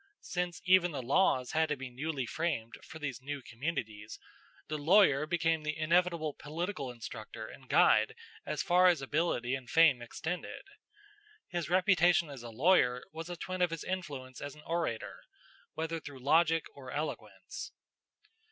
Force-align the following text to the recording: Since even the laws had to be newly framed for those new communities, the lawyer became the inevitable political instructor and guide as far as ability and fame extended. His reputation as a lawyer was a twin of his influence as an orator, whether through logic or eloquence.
Since 0.23 0.63
even 0.65 0.89
the 0.89 1.01
laws 1.03 1.51
had 1.51 1.69
to 1.69 1.77
be 1.77 1.91
newly 1.91 2.25
framed 2.25 2.73
for 2.83 2.97
those 2.97 3.21
new 3.21 3.43
communities, 3.43 4.17
the 4.67 4.79
lawyer 4.79 5.27
became 5.27 5.61
the 5.61 5.77
inevitable 5.77 6.33
political 6.33 6.89
instructor 6.91 7.45
and 7.45 7.69
guide 7.69 8.15
as 8.43 8.63
far 8.63 8.87
as 8.87 9.03
ability 9.03 9.53
and 9.53 9.69
fame 9.69 10.01
extended. 10.01 10.63
His 11.49 11.69
reputation 11.69 12.31
as 12.31 12.41
a 12.41 12.49
lawyer 12.49 13.03
was 13.13 13.29
a 13.29 13.37
twin 13.37 13.61
of 13.61 13.69
his 13.69 13.83
influence 13.83 14.41
as 14.41 14.55
an 14.55 14.63
orator, 14.65 15.19
whether 15.75 15.99
through 15.99 16.17
logic 16.23 16.65
or 16.73 16.89
eloquence. 16.89 17.71